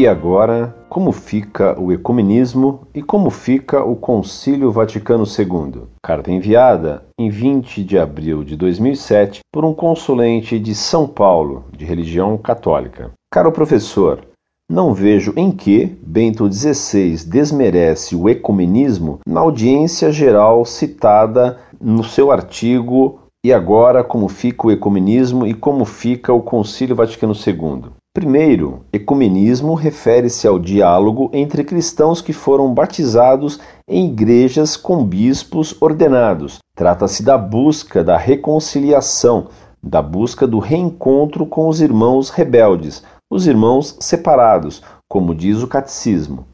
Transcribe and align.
E 0.00 0.08
agora, 0.08 0.74
como 0.88 1.12
fica 1.12 1.78
o 1.78 1.92
ecumenismo 1.92 2.88
e 2.94 3.02
como 3.02 3.28
fica 3.28 3.84
o 3.84 3.94
Concílio 3.94 4.72
Vaticano 4.72 5.24
II? 5.24 5.82
Carta 6.02 6.32
enviada 6.32 7.04
em 7.18 7.28
20 7.28 7.84
de 7.84 7.98
abril 7.98 8.42
de 8.42 8.56
2007 8.56 9.40
por 9.52 9.62
um 9.62 9.74
consulente 9.74 10.58
de 10.58 10.74
São 10.74 11.06
Paulo, 11.06 11.66
de 11.76 11.84
religião 11.84 12.38
católica. 12.38 13.10
Caro 13.30 13.52
professor, 13.52 14.24
não 14.70 14.94
vejo 14.94 15.34
em 15.36 15.50
que 15.50 15.94
Bento 16.02 16.50
XVI 16.50 17.22
desmerece 17.26 18.16
o 18.16 18.26
ecumenismo 18.26 19.18
na 19.28 19.40
audiência 19.40 20.10
geral 20.10 20.64
citada 20.64 21.58
no 21.78 22.02
seu 22.02 22.32
artigo 22.32 23.20
E 23.44 23.52
agora 23.52 24.02
como 24.02 24.28
fica 24.28 24.66
o 24.66 24.70
ecumenismo 24.70 25.46
e 25.46 25.52
como 25.52 25.84
fica 25.84 26.32
o 26.32 26.40
Concílio 26.40 26.96
Vaticano 26.96 27.34
II. 27.34 27.99
Primeiro, 28.12 28.84
ecumenismo 28.92 29.74
refere-se 29.74 30.44
ao 30.44 30.58
diálogo 30.58 31.30
entre 31.32 31.62
cristãos 31.62 32.20
que 32.20 32.32
foram 32.32 32.74
batizados 32.74 33.60
em 33.86 34.08
igrejas 34.08 34.76
com 34.76 35.04
bispos 35.04 35.80
ordenados. 35.80 36.58
Trata-se 36.74 37.22
da 37.22 37.38
busca 37.38 38.02
da 38.02 38.16
reconciliação, 38.16 39.46
da 39.80 40.02
busca 40.02 40.44
do 40.44 40.58
reencontro 40.58 41.46
com 41.46 41.68
os 41.68 41.80
irmãos 41.80 42.30
rebeldes, 42.30 43.04
os 43.32 43.46
irmãos 43.46 43.96
separados, 44.00 44.82
como 45.08 45.32
diz 45.32 45.62
o 45.62 45.68
catecismo. 45.68 46.46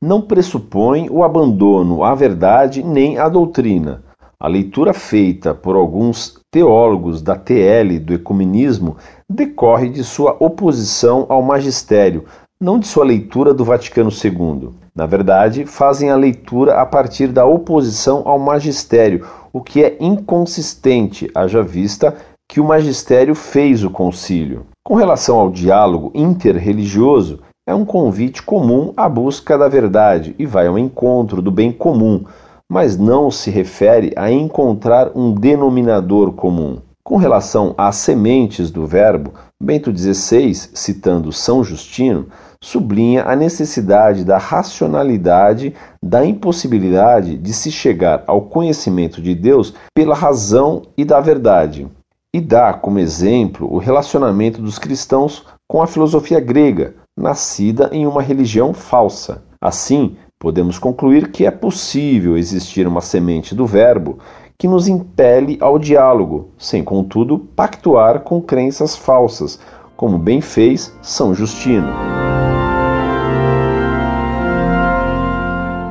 Não 0.00 0.22
pressupõe 0.22 1.08
o 1.10 1.24
abandono 1.24 2.04
à 2.04 2.14
verdade 2.14 2.84
nem 2.84 3.18
à 3.18 3.28
doutrina. 3.28 4.04
A 4.42 4.48
leitura 4.48 4.94
feita 4.94 5.52
por 5.52 5.76
alguns 5.76 6.40
teólogos 6.50 7.20
da 7.20 7.36
TL 7.36 7.98
do 8.00 8.14
ecumenismo 8.14 8.96
decorre 9.28 9.90
de 9.90 10.02
sua 10.02 10.34
oposição 10.40 11.26
ao 11.28 11.42
magistério, 11.42 12.24
não 12.58 12.78
de 12.78 12.86
sua 12.86 13.04
leitura 13.04 13.52
do 13.52 13.66
Vaticano 13.66 14.08
II. 14.08 14.70
Na 14.96 15.04
verdade, 15.04 15.66
fazem 15.66 16.10
a 16.10 16.16
leitura 16.16 16.80
a 16.80 16.86
partir 16.86 17.26
da 17.26 17.44
oposição 17.44 18.22
ao 18.24 18.38
magistério, 18.38 19.26
o 19.52 19.60
que 19.60 19.84
é 19.84 19.98
inconsistente, 20.00 21.30
haja 21.34 21.62
vista 21.62 22.16
que 22.50 22.62
o 22.62 22.64
magistério 22.64 23.34
fez 23.34 23.84
o 23.84 23.90
concílio. 23.90 24.64
Com 24.82 24.94
relação 24.94 25.38
ao 25.38 25.50
diálogo 25.50 26.10
interreligioso, 26.14 27.40
é 27.68 27.74
um 27.74 27.84
convite 27.84 28.42
comum 28.42 28.94
à 28.96 29.06
busca 29.06 29.58
da 29.58 29.68
verdade 29.68 30.34
e 30.38 30.46
vai 30.46 30.66
ao 30.66 30.78
encontro 30.78 31.42
do 31.42 31.50
bem 31.50 31.70
comum, 31.70 32.24
mas 32.70 32.96
não 32.96 33.32
se 33.32 33.50
refere 33.50 34.12
a 34.14 34.30
encontrar 34.30 35.10
um 35.16 35.34
denominador 35.34 36.30
comum. 36.32 36.78
Com 37.02 37.16
relação 37.16 37.74
às 37.76 37.96
sementes 37.96 38.70
do 38.70 38.86
verbo, 38.86 39.32
Bento 39.60 39.92
XVI, 39.94 40.54
citando 40.54 41.32
São 41.32 41.64
Justino, 41.64 42.28
sublinha 42.62 43.24
a 43.24 43.34
necessidade 43.34 44.24
da 44.24 44.38
racionalidade, 44.38 45.74
da 46.00 46.24
impossibilidade 46.24 47.36
de 47.36 47.52
se 47.52 47.72
chegar 47.72 48.22
ao 48.28 48.42
conhecimento 48.42 49.20
de 49.20 49.34
Deus 49.34 49.74
pela 49.92 50.14
razão 50.14 50.82
e 50.96 51.04
da 51.04 51.18
verdade. 51.20 51.88
E 52.32 52.40
dá 52.40 52.72
como 52.72 53.00
exemplo 53.00 53.66
o 53.72 53.78
relacionamento 53.78 54.62
dos 54.62 54.78
cristãos 54.78 55.44
com 55.68 55.82
a 55.82 55.88
filosofia 55.88 56.38
grega, 56.38 56.94
nascida 57.18 57.90
em 57.92 58.06
uma 58.06 58.22
religião 58.22 58.72
falsa. 58.72 59.42
Assim, 59.60 60.16
podemos 60.40 60.78
concluir 60.78 61.30
que 61.30 61.44
é 61.44 61.50
possível 61.50 62.34
existir 62.34 62.88
uma 62.88 63.02
semente 63.02 63.54
do 63.54 63.66
Verbo 63.66 64.18
que 64.58 64.66
nos 64.66 64.88
impele 64.88 65.58
ao 65.60 65.78
diálogo, 65.78 66.50
sem 66.56 66.82
contudo 66.82 67.38
pactuar 67.38 68.20
com 68.20 68.40
crenças 68.40 68.96
falsas, 68.96 69.60
como 69.94 70.16
bem 70.16 70.40
fez 70.40 70.94
São 71.02 71.34
Justino. 71.34 71.88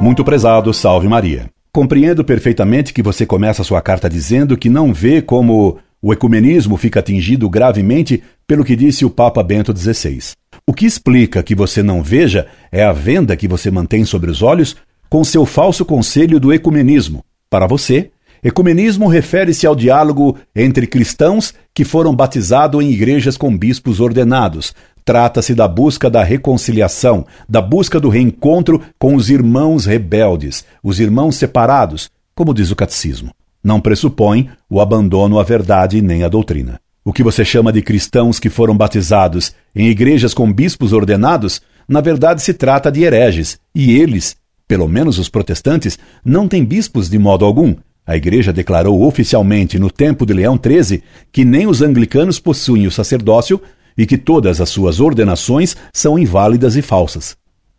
Muito 0.01 0.23
prezado, 0.25 0.73
salve 0.73 1.07
Maria. 1.07 1.45
Compreendo 1.71 2.25
perfeitamente 2.25 2.91
que 2.91 3.03
você 3.03 3.27
começa 3.27 3.63
sua 3.63 3.81
carta 3.81 4.09
dizendo 4.09 4.57
que 4.57 4.67
não 4.69 4.91
vê 4.91 5.21
como 5.21 5.77
o 6.01 6.11
ecumenismo 6.11 6.75
fica 6.75 7.01
atingido 7.01 7.47
gravemente 7.47 8.23
pelo 8.47 8.65
que 8.65 8.75
disse 8.75 9.05
o 9.05 9.11
Papa 9.11 9.43
Bento 9.43 9.77
XVI. 9.77 10.38
O 10.69 10.71
que 10.71 10.85
explica 10.85 11.41
que 11.41 11.55
você 11.55 11.81
não 11.81 12.03
veja 12.03 12.45
é 12.71 12.83
a 12.83 12.93
venda 12.93 13.35
que 13.35 13.47
você 13.47 13.71
mantém 13.71 14.05
sobre 14.05 14.29
os 14.29 14.43
olhos 14.43 14.75
com 15.09 15.23
seu 15.23 15.43
falso 15.43 15.83
conselho 15.83 16.39
do 16.39 16.53
ecumenismo. 16.53 17.25
Para 17.49 17.65
você, 17.65 18.11
Ecumenismo 18.43 19.07
refere-se 19.07 19.65
ao 19.65 19.75
diálogo 19.75 20.37
entre 20.55 20.85
cristãos 20.85 21.55
que 21.73 21.83
foram 21.83 22.15
batizados 22.15 22.83
em 22.83 22.91
igrejas 22.91 23.35
com 23.35 23.57
bispos 23.57 23.99
ordenados. 23.99 24.75
Trata-se 25.03 25.55
da 25.55 25.67
busca 25.67 26.07
da 26.07 26.23
reconciliação, 26.23 27.25
da 27.49 27.63
busca 27.63 27.99
do 27.99 28.07
reencontro 28.07 28.79
com 28.99 29.15
os 29.15 29.31
irmãos 29.31 29.87
rebeldes, 29.87 30.63
os 30.83 30.99
irmãos 30.99 31.35
separados, 31.35 32.11
como 32.35 32.53
diz 32.53 32.69
o 32.69 32.75
catecismo. 32.75 33.31
Não 33.63 33.81
pressupõe 33.81 34.47
o 34.69 34.79
abandono 34.79 35.39
à 35.39 35.43
verdade 35.43 35.99
nem 35.99 36.23
à 36.23 36.29
doutrina. 36.29 36.79
O 37.03 37.13
que 37.13 37.23
você 37.23 37.45
chama 37.45 37.71
de 37.71 37.81
cristãos 37.81 38.39
que 38.39 38.49
foram 38.49 38.75
batizados 38.75 39.53
em 39.75 39.87
igrejas 39.87 40.33
com 40.33 40.51
bispos 40.51 40.93
ordenados, 40.93 41.61
na 41.87 42.01
verdade 42.01 42.41
se 42.41 42.53
trata 42.53 42.91
de 42.91 43.03
hereges, 43.03 43.59
e 43.73 43.97
eles, 43.97 44.35
pelo 44.67 44.87
menos 44.87 45.17
os 45.17 45.29
protestantes, 45.29 45.97
não 46.23 46.47
têm 46.47 46.63
bispos 46.63 47.09
de 47.09 47.17
modo 47.17 47.45
algum, 47.45 47.75
a 48.09 48.17
Igreja 48.17 48.51
declarou 48.51 49.03
oficialmente 49.03 49.77
no 49.77 49.91
tempo 49.91 50.25
de 50.25 50.33
Leão 50.33 50.59
XIII 50.59 51.03
que 51.31 51.45
nem 51.45 51.67
os 51.67 51.83
anglicanos 51.83 52.39
possuem 52.39 52.87
o 52.87 52.91
sacerdócio 52.91 53.61
e 53.95 54.03
que 54.03 54.17
todas 54.17 54.59
as 54.59 54.69
suas 54.69 54.99
ordenações 54.99 55.77
são 55.93 56.17
inválidas 56.17 56.75
e 56.75 56.81
falsas. 56.81 57.37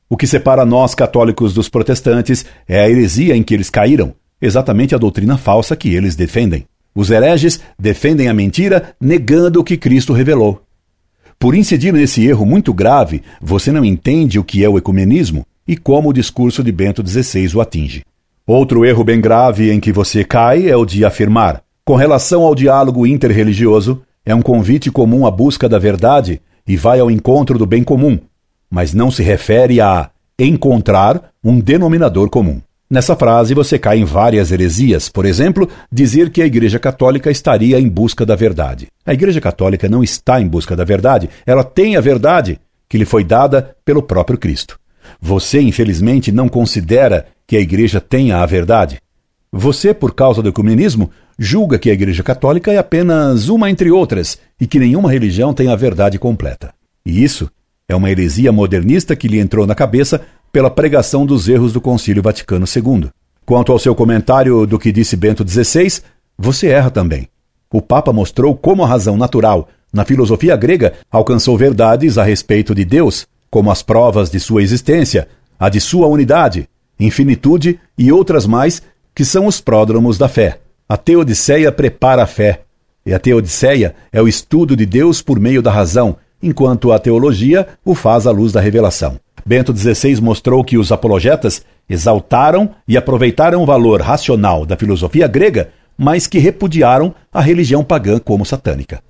O 0.09 0.17
que 0.17 0.29
separa 0.29 0.65
nós 0.65 0.95
católicos 0.95 1.53
dos 1.53 1.69
protestantes 1.69 2.47
é 2.69 2.79
a 2.79 2.89
heresia 2.89 3.35
em 3.35 3.43
que 3.43 3.53
eles 3.53 3.71
caíram, 3.71 4.15
exatamente 4.41 4.95
a 4.95 4.99
doutrina 4.99 5.37
falsa 5.37 5.75
que 5.75 5.93
eles 5.93 6.15
defendem. 6.15 6.65
Os 7.01 7.11
hereges 7.11 7.59
defendem 7.79 8.29
a 8.29 8.35
mentira 8.35 8.95
negando 9.01 9.59
o 9.59 9.65
que 9.65 9.79
Cristo 9.79 10.13
revelou. 10.13 10.61
Por 11.39 11.55
incidir 11.55 11.95
nesse 11.95 12.27
erro 12.27 12.45
muito 12.45 12.75
grave, 12.75 13.23
você 13.41 13.73
não 13.73 13.83
entende 13.83 14.39
o 14.39 14.45
que 14.45 14.63
é 14.63 14.69
o 14.69 14.77
ecumenismo 14.77 15.47
e 15.67 15.79
como 15.79 16.11
o 16.11 16.13
discurso 16.13 16.63
de 16.63 16.71
Bento 16.71 17.03
XVI 17.03 17.57
o 17.57 17.61
atinge. 17.63 18.05
Outro 18.47 18.85
erro 18.85 19.03
bem 19.03 19.19
grave 19.19 19.71
em 19.73 19.81
que 19.81 19.91
você 19.91 20.23
cai 20.23 20.69
é 20.69 20.77
o 20.77 20.85
de 20.85 21.03
afirmar, 21.03 21.63
com 21.87 21.95
relação 21.95 22.43
ao 22.43 22.55
diálogo 22.55 23.07
interreligioso, 23.07 24.03
é 24.23 24.35
um 24.35 24.43
convite 24.43 24.91
comum 24.91 25.27
à 25.27 25.31
busca 25.31 25.67
da 25.71 25.79
verdade 25.79 26.39
e 26.69 26.77
vai 26.77 27.01
ao 27.01 27.11
encontro 27.11 27.57
do 27.57 27.65
bem 27.65 27.83
comum, 27.83 28.19
mas 28.71 28.93
não 28.93 29.11
se 29.11 29.23
refere 29.23 29.81
a 29.81 30.11
encontrar 30.39 31.31
um 31.43 31.61
denominador 31.61 32.29
comum. 32.29 32.61
Nessa 32.93 33.15
frase 33.15 33.55
você 33.55 33.79
cai 33.79 34.01
em 34.01 34.05
várias 34.05 34.51
heresias, 34.51 35.09
por 35.09 35.25
exemplo, 35.25 35.69
dizer 35.93 36.29
que 36.29 36.43
a 36.43 36.47
Igreja 36.47 36.77
Católica 36.77 37.31
estaria 37.31 37.79
em 37.79 37.89
busca 37.89 38.27
da 38.27 38.35
verdade. 38.35 38.89
A 39.07 39.15
Igreja 39.15 39.41
Católica 39.41 39.89
não 39.89 40.03
está 40.03 40.41
em 40.41 40.49
busca 40.49 40.75
da 40.75 40.83
verdade, 40.83 41.31
ela 41.47 41.63
tem 41.63 41.95
a 41.95 42.01
verdade 42.01 42.59
que 42.89 42.99
lhe 42.99 43.05
foi 43.05 43.23
dada 43.23 43.77
pelo 43.85 44.03
próprio 44.03 44.37
Cristo. 44.37 44.77
Você, 45.21 45.61
infelizmente, 45.61 46.33
não 46.33 46.49
considera 46.49 47.27
que 47.47 47.57
a 47.57 47.61
Igreja 47.61 48.01
tenha 48.01 48.39
a 48.39 48.47
verdade. 48.47 48.99
Você, 49.53 49.95
por 49.95 50.13
causa 50.13 50.43
do 50.43 50.49
ecumenismo, 50.49 51.13
julga 51.39 51.79
que 51.79 51.91
a 51.91 51.95
Igreja 51.95 52.25
Católica 52.25 52.73
é 52.73 52.79
apenas 52.79 53.49
uma 53.49 53.71
entre 53.71 53.93
outras 53.93 54.37
e 54.61 54.67
que 54.67 54.81
nenhuma 54.81 55.13
religião 55.13 55.55
tem 55.55 55.69
a 55.69 55.77
verdade 55.77 56.19
completa. 56.19 56.75
E 57.07 57.23
isso 57.23 57.49
é 57.89 57.95
uma 57.95 58.11
heresia 58.11 58.51
modernista 58.51 59.15
que 59.15 59.29
lhe 59.29 59.39
entrou 59.39 59.65
na 59.65 59.77
cabeça 59.77 60.23
pela 60.53 60.71
pregação 60.71 61.25
dos 61.25 61.49
erros 61.49 61.73
do 61.73 61.81
Concílio 61.81 62.23
Vaticano 62.23 62.67
II. 62.67 63.11
Quanto 63.45 63.73
ao 63.73 63.79
seu 63.79 63.95
comentário 63.95 64.67
do 64.67 64.79
que 64.79 64.93
disse 64.93 65.17
Bento 65.17 65.49
XVI, 65.49 66.03
você 66.39 66.69
erra 66.69 66.91
também. 66.91 67.29
O 67.73 67.81
Papa 67.81 68.13
mostrou 68.13 68.57
como 68.57 68.83
a 68.83 68.87
razão 68.87 69.17
natural, 69.17 69.69
na 69.93 70.05
filosofia 70.05 70.57
grega, 70.57 70.95
alcançou 71.11 71.57
verdades 71.57 72.19
a 72.19 72.25
respeito 72.25 72.75
de 72.75 72.85
Deus 72.85 73.27
como 73.51 73.71
as 73.71 73.83
provas 73.83 74.31
de 74.31 74.39
sua 74.39 74.63
existência, 74.63 75.29
a 75.59 75.69
de 75.69 75.81
sua 75.81 76.07
unidade, 76.07 76.69
infinitude 76.99 77.81
e 77.99 78.13
outras 78.13 78.47
mais, 78.47 78.83
que 79.15 79.25
são 79.25 79.47
os 79.47 79.61
pródromos 79.61 80.17
da 80.17 80.29
fé. 80.29 80.61
A 80.89 80.97
Teodiceia 80.97 81.73
prepara 81.73 82.23
a 82.23 82.27
fé, 82.27 82.61
e 83.05 83.13
a 83.13 83.19
Teodiceia 83.19 83.95
é 84.13 84.23
o 84.23 84.29
estudo 84.29 84.77
de 84.77 84.87
Deus 84.87 85.21
por 85.21 85.41
meio 85.41 85.61
da 85.61 85.71
razão, 85.71 86.17
enquanto 86.43 86.93
a 86.93 86.99
teologia 86.99 87.67
o 87.85 87.95
faz 87.95 88.27
à 88.27 88.31
luz 88.31 88.53
da 88.53 88.61
revelação. 88.61 89.19
Bento 89.45 89.77
XVI 89.77 90.21
mostrou 90.21 90.63
que 90.65 90.79
os 90.79 90.93
apologetas 90.93 91.65
exaltaram 91.89 92.71
e 92.87 92.97
aproveitaram 92.97 93.63
o 93.63 93.67
valor 93.67 94.01
racional 94.01 94.65
da 94.65 94.77
filosofia 94.77 95.27
grega, 95.27 95.71
mas 95.97 96.27
que 96.27 96.39
repudiaram 96.39 97.15
a 97.33 97.41
religião 97.41 97.83
pagã 97.85 98.19
como 98.19 98.45
satânica. 98.45 99.03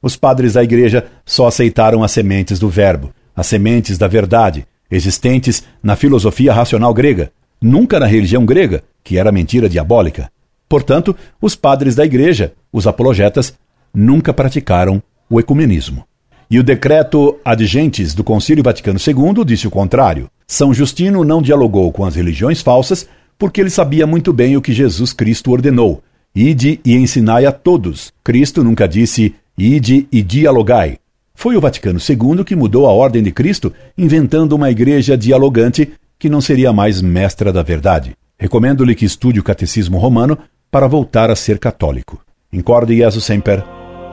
Os 0.00 0.16
padres 0.16 0.54
da 0.54 0.64
igreja 0.64 1.06
só 1.24 1.46
aceitaram 1.46 2.02
as 2.02 2.10
sementes 2.10 2.58
do 2.58 2.68
Verbo, 2.68 3.12
as 3.36 3.46
sementes 3.46 3.96
da 3.96 4.08
verdade, 4.08 4.66
existentes 4.90 5.62
na 5.82 5.94
filosofia 5.94 6.52
racional 6.52 6.92
grega, 6.92 7.30
nunca 7.60 8.00
na 8.00 8.06
religião 8.06 8.44
grega, 8.44 8.82
que 9.04 9.16
era 9.16 9.32
mentira 9.32 9.68
diabólica. 9.68 10.30
Portanto, 10.68 11.14
os 11.40 11.54
padres 11.54 11.94
da 11.94 12.04
igreja, 12.04 12.52
os 12.72 12.86
apologetas, 12.86 13.54
nunca 13.94 14.32
praticaram 14.32 15.02
o 15.30 15.38
ecumenismo. 15.38 16.04
E 16.52 16.58
o 16.58 16.62
decreto 16.62 17.38
ad 17.42 17.64
gentes 17.64 18.12
do 18.12 18.22
Concílio 18.22 18.62
Vaticano 18.62 18.98
II 18.98 19.42
disse 19.42 19.66
o 19.66 19.70
contrário. 19.70 20.28
São 20.46 20.74
Justino 20.74 21.24
não 21.24 21.40
dialogou 21.40 21.90
com 21.90 22.04
as 22.04 22.14
religiões 22.14 22.60
falsas 22.60 23.08
porque 23.38 23.58
ele 23.58 23.70
sabia 23.70 24.06
muito 24.06 24.34
bem 24.34 24.54
o 24.54 24.60
que 24.60 24.70
Jesus 24.70 25.14
Cristo 25.14 25.50
ordenou: 25.50 26.02
ide 26.36 26.78
e 26.84 26.94
ensinai 26.94 27.46
a 27.46 27.52
todos. 27.52 28.12
Cristo 28.22 28.62
nunca 28.62 28.86
disse 28.86 29.34
ide 29.56 30.06
e 30.12 30.22
dialogai. 30.22 30.98
Foi 31.34 31.56
o 31.56 31.60
Vaticano 31.60 31.98
II 31.98 32.44
que 32.44 32.54
mudou 32.54 32.86
a 32.86 32.92
ordem 32.92 33.22
de 33.22 33.32
Cristo, 33.32 33.72
inventando 33.96 34.52
uma 34.52 34.70
igreja 34.70 35.16
dialogante 35.16 35.94
que 36.18 36.28
não 36.28 36.42
seria 36.42 36.70
mais 36.70 37.00
mestra 37.00 37.50
da 37.50 37.62
verdade. 37.62 38.12
Recomendo-lhe 38.38 38.94
que 38.94 39.06
estude 39.06 39.40
o 39.40 39.42
Catecismo 39.42 39.96
Romano 39.96 40.36
para 40.70 40.86
voltar 40.86 41.30
a 41.30 41.34
ser 41.34 41.58
católico. 41.58 42.20
Incorde 42.52 42.94
Jesus 42.94 43.24
Semper, 43.24 43.64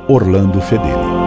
Orlando 0.08 0.62
Fedeli. 0.62 1.19